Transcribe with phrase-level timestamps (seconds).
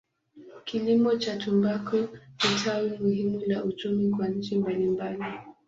[0.65, 5.23] Kilimo cha tumbaku ni tawi muhimu la uchumi kwa nchi mbalimbali.